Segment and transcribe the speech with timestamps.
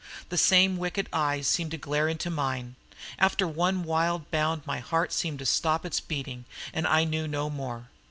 [0.29, 2.75] The same wicked eyes seemed to glare into mine.
[3.19, 7.51] After one wild bound my heart seemed to stop its beating, and I knew no
[7.51, 7.87] more.